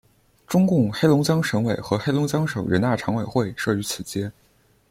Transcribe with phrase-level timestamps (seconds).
[0.47, 4.31] 中共黑龙江省委和黑龙江省人大常委会设于此街。